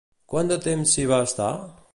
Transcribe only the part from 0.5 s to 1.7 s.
de temps s'hi va estar?